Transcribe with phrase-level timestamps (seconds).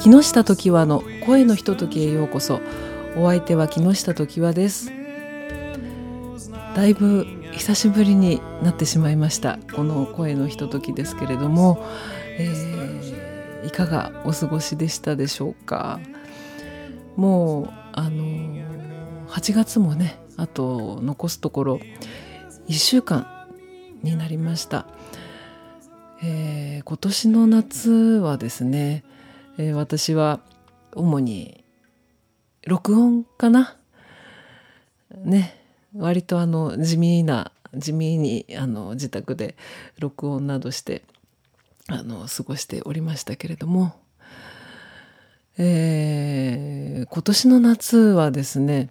[0.00, 2.60] 木下時和の声のひとときへようこそ。
[3.16, 4.92] お相手は木下時和です。
[6.76, 9.58] だいぶ久しぶりになってしまいました。
[9.74, 11.84] この声のひとときですけれども、
[12.38, 15.98] えー、いかがお過ごしでしたでしょうか。
[17.16, 21.80] もうあの8月もねあと残すところ
[22.68, 23.26] 1週間
[24.04, 24.86] になりました、
[26.22, 29.02] えー、今年の夏はですね、
[29.60, 30.40] えー、私は
[30.94, 31.64] 主に
[32.64, 33.76] 録音かな？
[35.16, 35.60] ね。
[35.96, 39.56] 割とあの地味な地味にあの自宅で
[39.98, 41.02] 録音などして
[41.88, 43.98] あの過ごしておりましたけれども、
[45.56, 48.90] えー、今年の夏はですね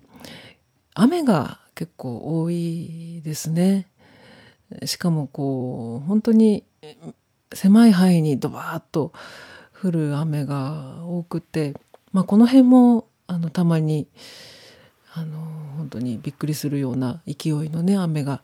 [0.94, 3.88] 雨が結構多いですね。
[4.86, 6.66] しかもこう本当に
[7.54, 9.14] 狭い範囲にドバーッと
[9.82, 11.74] 降る雨が多くて、
[12.12, 14.08] まあ、この辺もあのたまに
[15.14, 15.40] あの
[15.78, 18.42] 本当にびっくりするような勢いのね雨が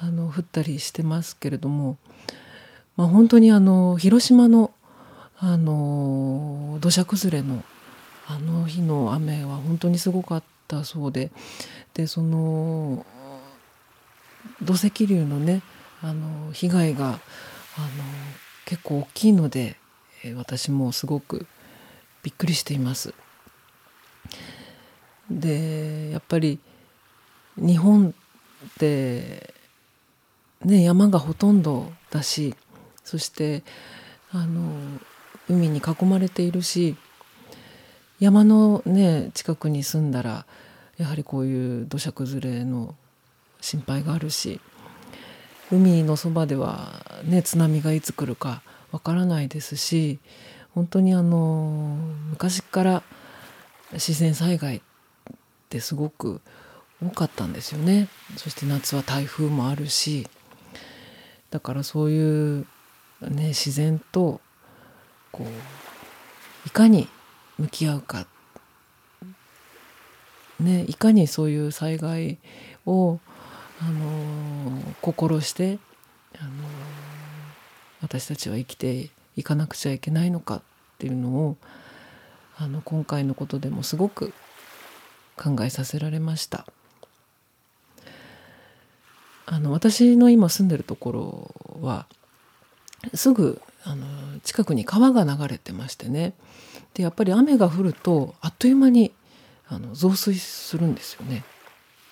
[0.00, 1.96] あの降ったりしてますけれども、
[2.96, 4.72] まあ、本当にあの広島の
[5.38, 7.64] あの土砂崩れの
[8.28, 11.32] あの日の雨は本当にすごかったそうで
[11.94, 13.04] でその
[14.62, 15.62] 土石流のね
[16.00, 17.18] あの被害があの
[18.64, 19.76] 結構大きいので、
[20.24, 21.46] え私もすごく
[22.22, 23.14] びっくりしています。
[25.30, 26.58] でやっぱり
[27.56, 29.54] 日本って
[30.64, 32.54] ね山がほとんどだし
[33.04, 33.62] そして
[34.30, 34.72] あの
[35.48, 36.96] 海に囲まれているし
[38.20, 40.46] 山のね近くに住んだら
[40.98, 42.94] やはりこういう土砂崩れの
[43.60, 44.60] 心配があるし
[45.70, 48.62] 海のそばではね津波がいつ来るか
[48.92, 50.18] わからないですし
[50.74, 51.96] 本当にあの
[52.30, 53.02] 昔から
[53.92, 54.80] 自然災害っ
[55.68, 56.40] てすごく
[57.02, 58.08] 多かったんですよね。
[58.36, 60.28] そして夏は台風もあるし
[61.50, 62.66] だからそういう
[63.20, 64.40] ね自然と
[65.32, 67.08] こういかに
[67.58, 68.26] 向き合うか。
[70.60, 72.38] ね、いかにそういう災害
[72.86, 73.18] を、
[73.80, 75.80] あの心して
[76.38, 76.50] あの
[78.02, 80.62] 私たちは生きていかなくちゃいけないのかっ
[80.98, 81.56] ていうのを
[82.58, 84.32] あの今回のことでもすごく
[85.36, 86.66] 考えさせられました。
[89.46, 92.06] あの私の今住んでるところは
[93.14, 94.06] すぐあの
[94.44, 96.32] 近くに川が流れてましてね
[96.94, 99.10] でやっぱり雨が降るとあっという間に
[99.68, 101.44] あの増水するんですよね。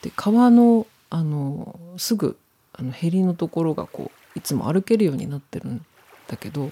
[0.02, 2.36] で川のあのすぐ
[2.72, 5.84] あのへりのところがこういつも歩けるようになってるん
[6.28, 6.70] だけど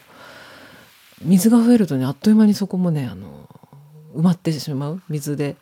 [1.23, 3.49] 水が増えるとねあっという間にそこもねあの
[4.15, 5.03] 埋まってしまう。
[5.09, 5.57] 水で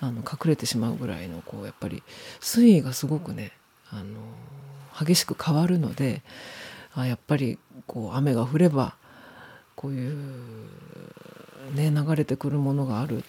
[0.00, 2.02] あの隠れてしまうぐらいのこうやっぱり
[2.40, 3.52] 水位がすごくね
[3.90, 4.04] あの
[4.98, 6.22] 激しく変わるので
[6.94, 8.96] あやっぱりこう雨が降れば
[9.74, 10.16] こういう
[11.74, 13.22] ね流れてくるものがあるっ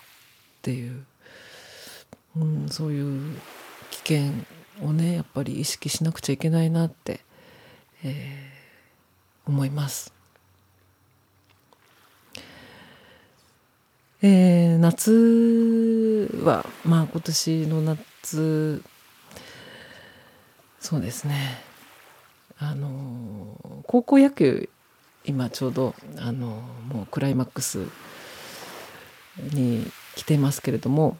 [0.62, 1.06] ていう
[2.40, 3.40] うん、そういう
[3.90, 4.32] 危険
[4.82, 7.22] をねやっぱり意識しなくちゃいけないなって、
[8.08, 10.14] えー、思います。
[14.22, 18.82] えー、夏はまあ今年の夏
[20.80, 21.62] そうですね
[22.58, 24.70] あの高校野球
[25.24, 27.86] 今ちょうどあのもうクライマックス
[29.54, 31.18] に来てますけれども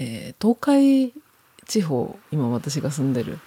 [0.00, 1.12] えー、東海
[1.66, 3.38] 地方今私が住んでる、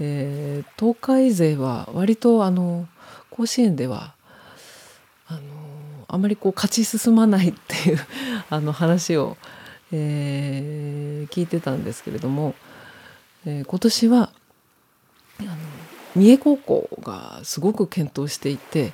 [0.00, 2.88] えー、東海勢は割とあの
[3.30, 4.14] 甲子園では
[5.28, 5.40] あの
[6.08, 7.98] あまりこう勝ち進まないっていう
[8.48, 9.36] あの話を、
[9.92, 12.54] えー、聞いてたんですけれども、
[13.46, 14.32] えー、今年は
[15.38, 15.50] あの
[16.16, 18.92] 三重高校がすごく健闘していて、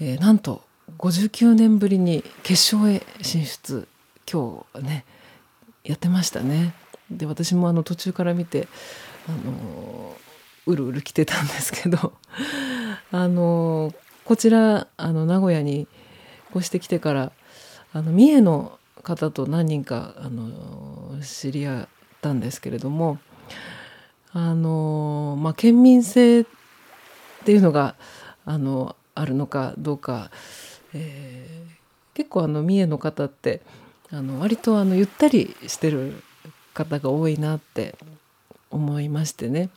[0.00, 0.62] えー、なんと
[0.98, 3.86] 59年ぶりに決勝へ進出
[4.30, 5.04] 今日ね
[5.84, 6.74] やってましたね。
[7.10, 8.68] で私もあの途中から見て
[9.28, 10.16] あの
[10.66, 12.12] うるうる来てたんですけど
[13.12, 15.88] あのこちらあの名古屋に
[16.54, 17.32] 越してきてから
[17.92, 21.88] あの三重の方と何人かあの知り合っ
[22.20, 23.18] たんですけれども
[24.32, 26.44] あの、まあ、県民性っ
[27.44, 27.96] ていうのが
[28.44, 30.30] あのあるのかどうか、
[30.94, 33.62] えー、結構あの三重の方って
[34.10, 36.22] あの割とあのゆったりしてる
[36.74, 37.96] 方が多いなって
[38.70, 39.70] 思いましてね。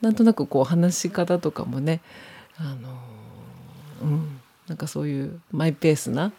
[0.00, 2.00] なんとなくこう話し方とかもね
[2.56, 2.98] あの
[4.02, 6.32] うんなんかそういうマイペースな、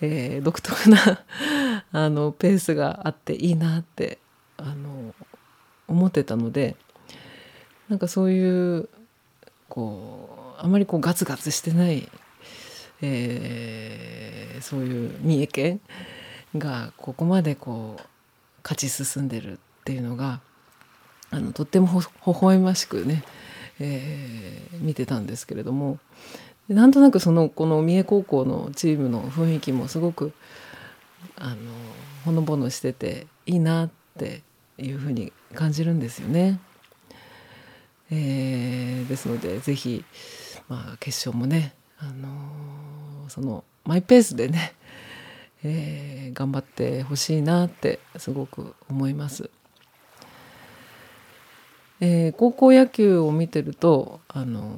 [0.00, 1.24] えー、独特な
[1.92, 4.18] あのペースがあっていいなって
[4.56, 5.14] あの
[5.86, 6.76] 思ってたので
[7.88, 8.88] なんかそういう
[9.68, 12.08] こうあまりこうガツガツしてない、
[13.00, 15.80] えー、そういう三重県
[16.56, 18.02] がここまでこう
[18.62, 20.40] 勝ち進んでるっていうのが
[21.30, 23.24] あのとってもほ微笑ましくね、
[23.78, 25.98] えー、見てたんですけれども
[26.68, 30.32] なんとなくそのこの三重高校のチームの雰囲気もすごく
[31.36, 31.56] あの
[32.24, 34.42] ほのぼのしてていいなって
[34.78, 36.60] いうふうに感じるんですよね。
[38.12, 40.04] えー、ですので是非、
[40.68, 44.74] まあ、決勝もね、あのー、そのマイペースでね、
[45.62, 49.50] えー、頑張ってほしいなってすごく思います。
[52.00, 54.72] えー、高校野球を見てると、あの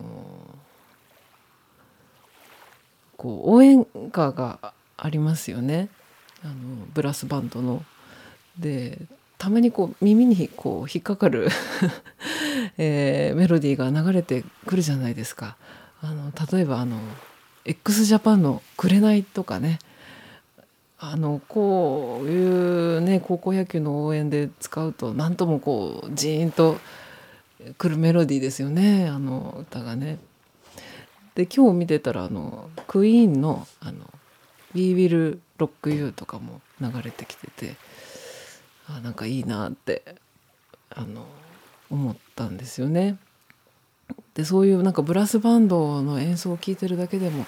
[3.16, 5.88] こう応援歌がありますよね
[6.44, 6.54] あの
[6.92, 7.84] ブラスバンドの。
[8.58, 8.98] で
[9.38, 11.48] たまにこう耳にこう引っかかる
[12.78, 15.56] えー、メロディーが流れてくるじゃないですか。
[16.00, 16.98] あの例えばあの
[17.64, 19.78] x ジャパンの「紅」とかね
[20.98, 26.78] あのこういうね高校野球の応援で使うと何ともこうジーンと
[27.78, 30.18] くるメロディーですよねあの歌がね。
[31.34, 34.10] で今日見てたらあのクイーンの「あの
[34.74, 37.76] We Will Rock You」とかも流れてきてて
[38.88, 40.16] あなんかいいなって
[40.90, 41.26] あの
[41.90, 43.18] 思ったんですよね。
[44.34, 47.46] でそういうなんかブラスバンドの演奏を聴いてるだけでも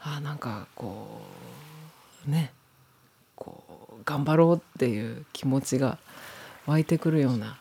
[0.00, 1.20] あなんかこ
[2.26, 2.52] うね
[3.34, 3.64] こ
[4.00, 5.98] う頑張ろうっていう気持ちが
[6.66, 7.58] 湧いてくるような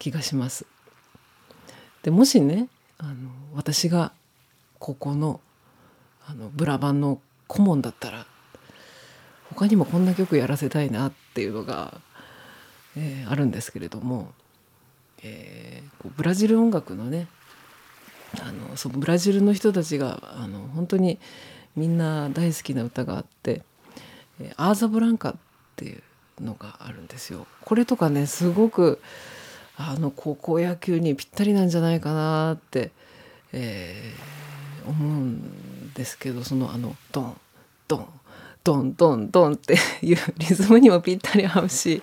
[0.00, 0.66] 気がします。
[2.02, 2.68] でもしね
[2.98, 4.12] あの私が
[4.80, 5.40] ここの
[6.26, 8.26] あのブラバンの顧問だったら
[9.50, 12.00] 他にもこんな曲やらせたいなっていうのが、
[12.96, 14.32] えー、あるんですけれども、
[15.22, 17.26] えー、ブラジル音楽のね
[18.40, 21.18] あのそのブラジルの人たちがあの本当に
[21.76, 23.62] みんな大好きな歌があって
[24.56, 25.34] 「アーザ・ブランカ」っ
[25.76, 26.02] ていう
[26.40, 27.46] のがあるんですよ。
[27.62, 29.00] これとかねすごく
[29.88, 32.90] あの高校野球にぴったりなんじゃないかなって、
[33.52, 37.36] えー、思うんですけどそのあのドン
[37.88, 38.06] ドン
[38.62, 42.02] ドンドンドンっていうリズムにもぴったり合うし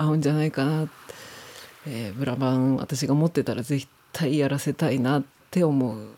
[0.00, 0.88] 合うんじゃないかな、
[1.86, 6.08] えー、ブラバン私が持ってたら絶対やらせたいなって思う、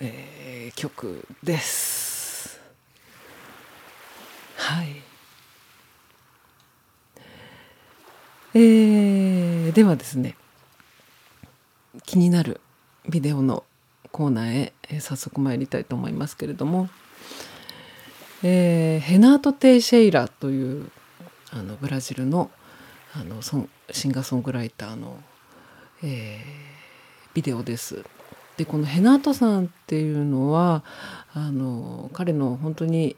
[0.00, 2.60] えー、曲です。
[4.56, 5.02] はい。
[8.54, 10.36] えー、ではですね
[12.04, 12.60] 気になる
[13.08, 13.64] ビデオの
[14.10, 16.90] コーナーへ、えー、早速参りたいと思いますけれども、
[18.42, 20.90] えー、ヘナート・テイシェイラという
[21.50, 22.50] あのブラジルの
[23.14, 25.18] あのソンシンガーソングライターの、
[26.02, 26.40] えー、
[27.34, 28.04] ビデオです。
[28.56, 30.82] でこのヘナートさんっていうのは
[31.32, 33.16] あの彼の本当に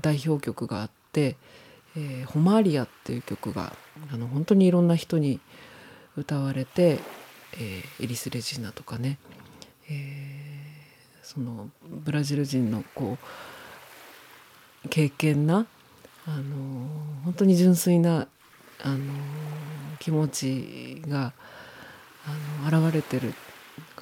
[0.00, 1.36] 代表曲があって
[1.96, 3.74] 「えー、ホマーリア」っていう曲が
[4.12, 5.40] あの本当にいろんな人に
[6.16, 6.98] 歌われて、
[7.54, 9.18] えー、エリス・レジーナとかね、
[9.88, 13.18] えー、そのブラジル人のこ
[14.84, 15.66] う経験な
[16.26, 16.88] あの
[17.24, 18.28] 本当に純粋な
[18.82, 18.98] あの
[19.98, 21.32] 気持ちが
[22.26, 23.34] あの現れてる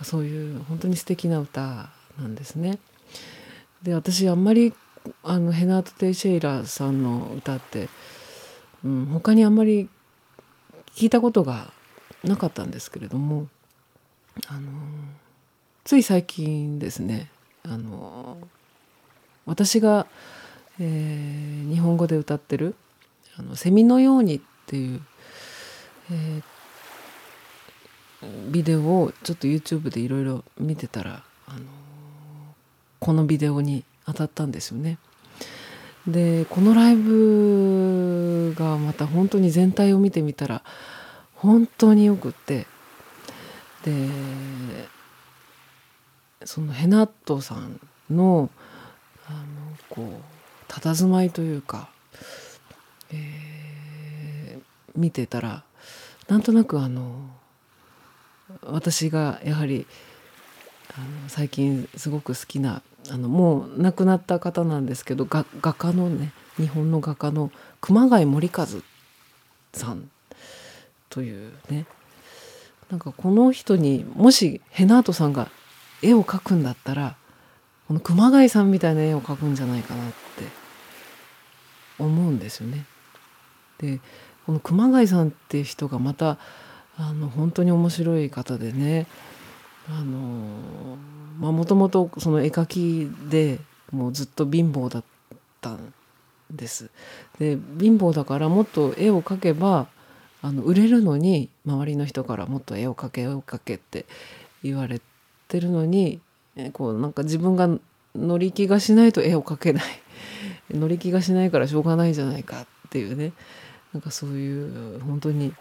[0.02, 2.78] そういう本当に素敵な歌なんですね。
[3.82, 4.74] で私あんまり
[5.22, 7.88] あのヘナート・テイシェイラーさんの歌って、
[8.84, 9.88] うん、他にあんまり
[10.94, 11.72] 聞いたことが
[12.24, 13.48] なかったんですけれども
[14.48, 14.70] あの
[15.84, 17.30] つい最近ですね
[17.64, 18.38] あの
[19.46, 20.06] 私が、
[20.80, 22.74] えー、日本語で歌ってる
[23.38, 25.00] 「あのセミのように」っていう、
[26.12, 31.60] えー、ビデオをちょっと YouTube でいろいろ見てたら、あの
[33.00, 34.98] このビデオに当たったんですよね。
[36.06, 40.62] でこのライブがまた本当に全体を見てみたら
[41.34, 42.66] 本当によくって
[43.84, 44.08] で
[46.44, 48.48] そのヘナットさんの
[49.26, 49.38] あの
[49.90, 51.90] こう佇まいというか、
[53.10, 53.47] えー、
[54.98, 55.64] 見てたら
[56.28, 57.30] なんとなくあの
[58.62, 59.86] 私がやはり
[60.94, 67.50] あの最近すごく好きなあのもう亡くなった方なんですけど画家のね日本の画家の
[67.80, 68.66] 熊谷森和
[69.72, 70.10] さん
[71.08, 71.86] というね
[72.90, 75.48] なんかこの人にもしヘナートさんが
[76.02, 77.16] 絵を描くんだったら
[77.86, 80.14] この熊谷さんみたいな絵を描くんじゃないかなって
[81.98, 82.84] 思うんですよね。
[83.78, 84.00] で
[84.48, 86.38] この熊谷さんっていう人がまた
[86.96, 89.06] あの本当に面白い方でね。
[91.38, 93.58] もともとその絵描きで
[93.92, 95.04] もうずっと貧乏だっ
[95.60, 95.92] たん
[96.50, 96.88] です。
[97.38, 99.86] で貧乏だからもっと絵を描けば
[100.40, 104.06] あの売れるのに周りの人からもっと絵を描け絵を描けって
[104.62, 105.02] 言われ
[105.48, 106.22] てるのに
[106.72, 107.68] こうなんか自分が
[108.14, 109.84] 乗り気がしないと絵を描けない。
[110.70, 113.32] 乗り気がしないからしょうがないじゃないかっていうね。
[113.92, 115.54] なんかそういう本当に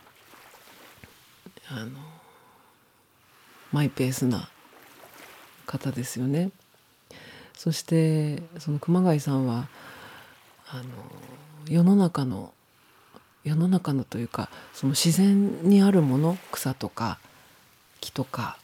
[1.69, 1.91] あの
[3.71, 4.49] マイペースな
[5.65, 6.51] 方ですよね。
[7.53, 9.67] そしてその熊谷さんは
[10.69, 10.83] あの
[11.67, 12.53] 世の中の
[13.43, 17.19] 世の中のというかその自然にあるもの草とか
[18.01, 18.57] 木とか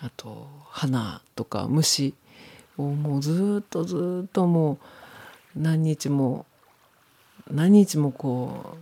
[0.00, 2.14] あと花とか虫
[2.78, 4.78] をもうずっとずっとも
[5.56, 6.46] う何日も
[7.50, 8.76] 何日もこ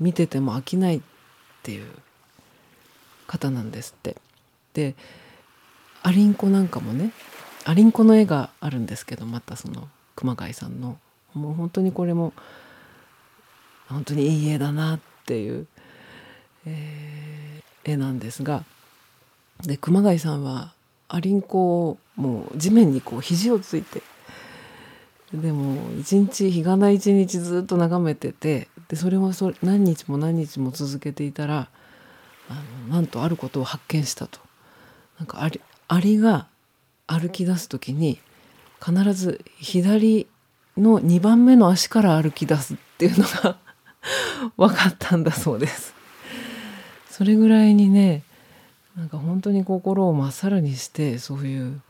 [0.00, 1.00] う見てても飽きないっ
[1.62, 1.86] ていう
[3.26, 4.16] 方なんですって。
[4.74, 4.94] で
[6.02, 7.12] アリンコなんかもね
[7.64, 10.98] アリンコの絵があるんですけどまたその熊谷さんの
[11.34, 12.32] もう本当にこれも
[13.88, 15.66] 本当にいい絵だなっていう、
[16.66, 18.64] えー、絵なんですが
[19.62, 20.72] で熊谷さんは
[21.08, 24.02] アリンコをもう地面にこう肘をついて
[25.32, 31.68] でも一日日がない一日ずっと眺めててでそれをそ何日も何日も続けていたら
[32.48, 32.54] あ
[32.88, 34.40] のなんとあることを発見したと。
[35.18, 36.46] なんかアリアリが
[37.06, 38.18] 歩き出す時に
[38.82, 40.26] 必ず左
[40.76, 43.58] の2番目の足から歩き出すっていうのが
[44.56, 45.94] 分かったんだそうです。
[47.10, 48.22] それぐらいにね
[48.96, 51.80] なんか本当に心をまっさらにしてそういう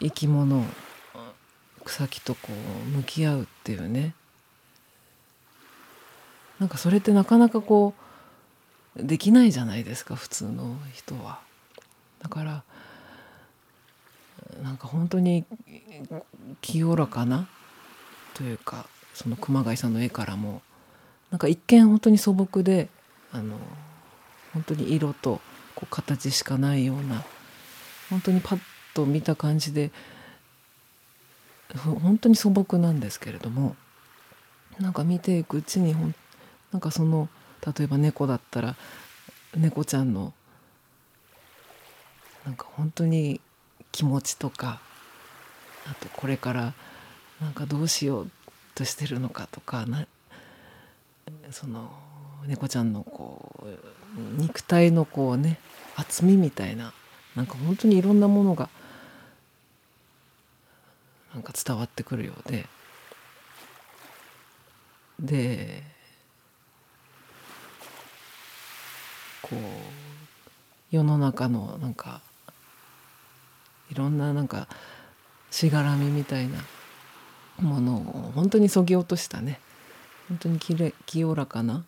[0.00, 0.64] 生き物
[1.88, 4.14] 草木とこう向き合うっていうね
[6.60, 7.94] なんかそれってなかなかこ
[8.96, 11.40] うできないじゃないですか普通の人は。
[12.20, 12.62] だから
[14.62, 15.44] なんか本当に
[16.60, 17.48] 清らかな
[18.34, 20.62] というかその熊谷さんの絵からも
[21.30, 22.88] なんか一見本当に素朴で
[23.32, 23.56] あの
[24.52, 25.40] 本当に色と
[25.74, 27.24] こう形しかないような
[28.10, 28.60] 本当にパッ
[28.94, 29.90] と見た感じで
[31.76, 33.76] 本当に素朴なんですけれども
[34.80, 36.14] なんか見ていくうちにほん
[36.72, 37.28] なんかその
[37.76, 38.76] 例えば猫だったら
[39.56, 40.32] 猫ちゃんの
[42.44, 43.40] なんか本当に
[43.92, 44.80] 気持ちとか
[45.86, 46.72] あとこれから
[47.40, 48.30] なんかどうしよう
[48.74, 50.06] としてるのかとかな
[51.50, 51.90] その
[52.46, 55.58] 猫ちゃんのこう肉体のこうね
[55.96, 56.92] 厚みみたいな
[57.36, 58.68] なんか本当にいろんなものが
[61.34, 62.66] なんか伝わってくるようで。
[65.20, 65.82] で
[69.42, 69.58] こう
[70.94, 72.20] 世の中のなんか
[73.90, 74.68] いろんななんか
[75.50, 76.58] しがらみみたいな
[77.60, 79.60] ものを本当にそぎ落としたね。
[80.28, 81.84] 本当にきれ清らかな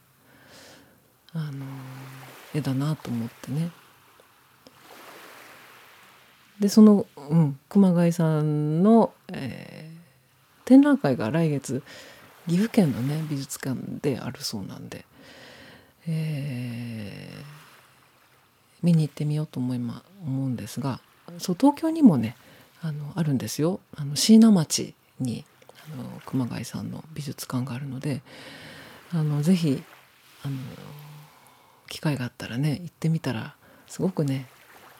[1.34, 1.66] あの
[2.54, 3.70] 絵だなと思ってね。
[6.60, 11.82] でその、うん、熊谷さんの、えー、展覧会が来月
[12.46, 15.04] 岐阜県のね美術館であるそうなんで、
[16.06, 17.44] えー、
[18.82, 21.00] 見に行ってみようと思い、ま、思うんですが
[21.38, 22.36] そう東京にもね
[22.82, 23.80] あのあるんですよ。
[23.94, 25.44] あの椎名町に
[25.92, 28.22] あの熊谷さんの美術館があるので
[29.12, 29.82] あのぜひ
[30.42, 30.56] あの
[31.88, 33.54] 機会があったらね行ってみたら
[33.86, 34.46] すごくね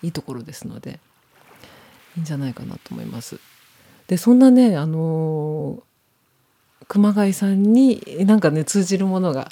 [0.03, 1.01] いいところですので
[2.17, 3.39] いいんじゃないかなと思います。
[4.09, 5.83] でそんなねあの
[6.89, 9.49] 熊谷さんになんかね通じるものが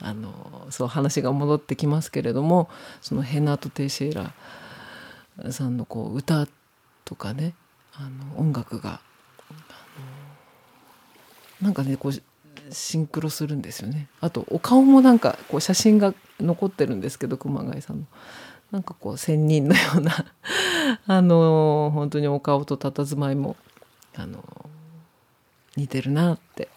[0.00, 2.68] あのそう話が戻ってきますけれども
[3.00, 4.32] そのヘナート・テイシェイラ
[5.50, 6.46] さんのこう歌
[7.04, 7.54] とかね
[7.94, 9.00] あの音楽が
[11.62, 12.12] なんかねこう
[12.74, 18.06] シンクロするんですよねあとお顔もなんかこう写真が残ってるんですけど熊谷さんの
[18.72, 20.26] なんかこう仙人のような
[21.06, 23.56] あの本当にお顔と佇まいも
[24.14, 24.42] あの
[25.76, 26.68] 似てるなって、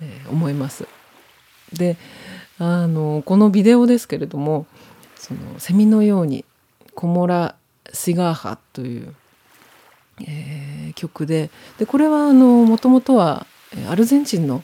[0.00, 0.86] えー、思います。
[1.72, 1.96] で
[2.58, 4.66] あのこのビデオですけれども
[5.16, 6.44] そのセミのように
[6.94, 7.56] 「コモラ・
[7.92, 9.14] シガーハ」という、
[10.20, 13.46] えー、曲ででこれはもともとは
[13.88, 14.62] アルゼンチンの、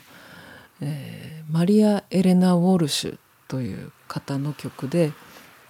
[0.81, 5.11] えー、マリア・エレナ・ウォルシュという方の曲で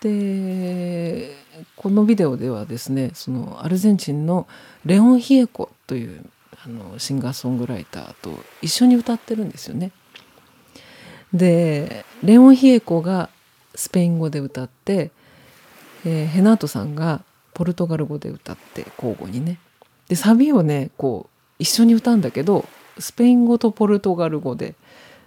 [0.01, 1.36] で
[1.75, 4.48] このビデオではですねそのアルゼンチンの
[4.86, 6.25] レオン・ヒエコという
[6.65, 9.91] あのシンガーソングライターと一緒に歌ってるんですよね。
[11.34, 13.29] でレオン・ヒエコが
[13.75, 15.12] スペイン語で歌って、
[16.06, 19.60] えー、ヘナートさんがポルトガル語で歌って交互にね。
[20.08, 22.65] でサビをねこう一緒に歌うんだけど
[22.98, 24.75] スペイン語とポルトガル語で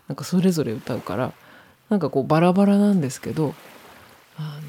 [0.08, 1.32] なんかそれぞれ歌うから
[1.88, 3.54] なんかこうバラバラなんですけど
[4.42, 4.62] あの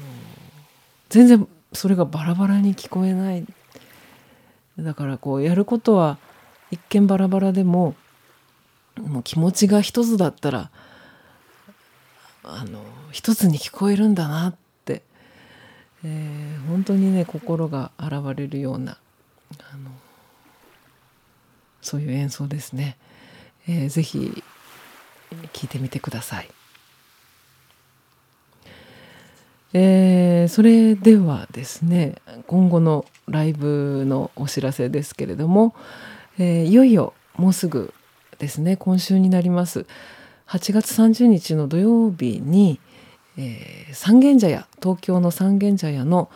[1.08, 3.44] 全然それがバラバラに聞こえない
[4.78, 6.18] だからこうやることは
[6.70, 7.94] 一見バラバラでも
[8.96, 10.70] もう気持ちが一つだったら
[12.42, 14.54] あの一つに聞こえるんだなっ
[14.84, 15.02] て、
[16.04, 18.98] えー、本当にね心が洗われるような
[19.72, 19.90] あの
[21.80, 22.96] そういう演奏ですね、
[23.68, 24.42] えー、ぜひ
[25.52, 26.48] 聞いてみてください。
[29.76, 32.14] えー、それではですね
[32.46, 35.74] 今後のライブのお知らせですけれども、
[36.38, 37.92] えー、いよいよもうすぐ
[38.38, 39.86] ですね今週になります。
[40.46, 42.78] 8月30日の土曜日に、
[43.36, 46.30] えー、三軒茶屋東京の三軒茶屋の、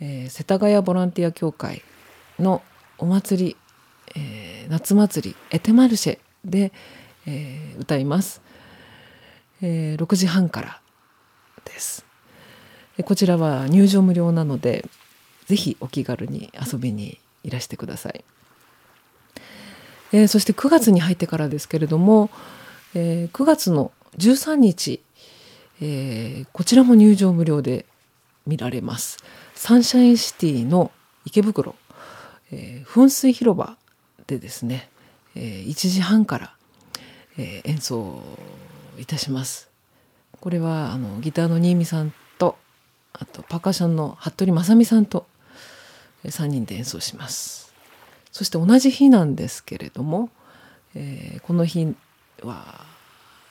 [0.00, 1.82] えー、世田谷ボランティア協会
[2.38, 2.62] の
[2.98, 3.56] お祭り、
[4.16, 6.72] えー、夏祭りエテマルシェで、
[7.26, 8.42] えー、歌います、
[9.62, 10.80] えー、6時半から
[11.64, 12.03] です。
[13.02, 14.88] こちらは入場無料なので
[15.46, 18.24] ぜひお気軽に遊びにいらしてください、
[20.12, 22.30] えー、そして9月に入ってからですけれども、
[22.94, 25.02] えー、9月の13日、
[25.80, 27.84] えー、こちらも入場無料で
[28.46, 29.18] 見られます。
[29.54, 30.92] サンシャインシティの
[31.24, 31.74] 池袋、
[32.52, 33.76] えー、噴水広場
[34.26, 34.90] でですね、
[35.34, 36.54] えー、1時半から、
[37.38, 38.22] えー、演奏
[38.98, 39.68] いたします。
[40.40, 42.12] これはあのギターの新見さん
[43.14, 45.26] あとパーカッションの服部正美さんと
[46.24, 47.72] 3人で演奏します
[48.32, 50.28] そして同じ日なんですけれども、
[50.94, 51.94] えー、この日
[52.42, 52.84] は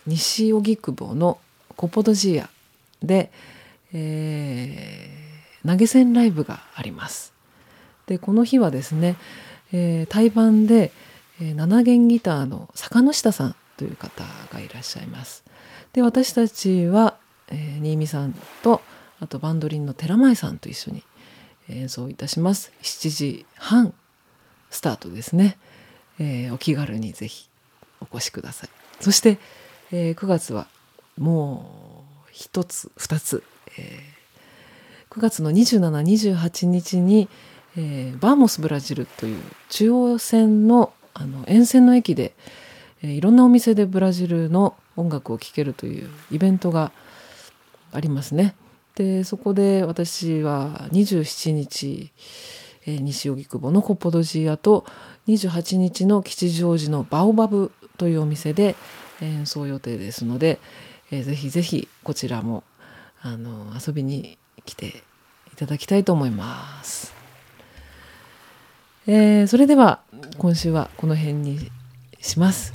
[0.06, 1.39] 西荻窪の
[1.78, 2.49] コポドジア
[3.02, 3.32] で、
[3.93, 7.34] えー、投げ銭ライブがあります。
[8.08, 9.15] でこの日はですね、
[9.71, 10.91] えー、対バンで、
[11.41, 15.43] えー、7弦ギターの坂下さんという方がいらっしゃいます。
[15.93, 17.15] で私たちは、
[17.47, 18.82] えー、新見さんと
[19.23, 21.01] あとバンドリンの寺前さんと一緒に
[21.69, 22.73] 演奏いたします。
[22.81, 23.93] 7時半
[24.69, 25.57] スタートですね。
[26.19, 27.47] えー、お気軽にぜひ
[28.01, 28.69] お越しください。
[28.99, 29.39] そして、
[29.93, 30.67] えー、9月は
[31.17, 33.43] もう一つ二つ、
[33.77, 37.29] えー、9月の2728日に、
[37.77, 42.33] えー、バーモスブラジルという中央線のあの沿線の駅で、
[43.01, 46.91] えー、いろんなお店でブラジルの音楽を聴けるというイベントが
[47.93, 48.55] ありますね。
[48.95, 52.12] でそこで私は27日、
[52.86, 54.86] えー、西荻窪のコッポドジアと
[55.27, 58.75] 28日の吉祥寺のバオバブというお店で
[59.21, 60.60] 演奏予定ですので、
[61.12, 62.63] えー、ぜひぜひこちらも
[63.21, 64.88] あの遊びに来て
[65.53, 67.13] いただきたいと思います。
[69.06, 69.99] えー、それでは
[70.38, 71.71] 今週はこの辺に
[72.21, 72.73] します。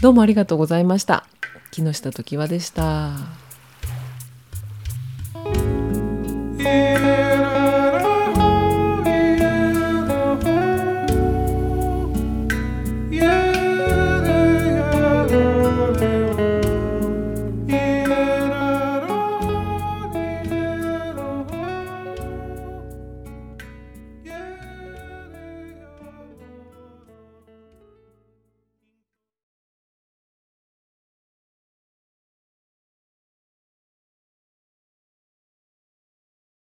[0.00, 1.26] どうもありがとうございました。
[1.70, 3.41] 木下時和でした。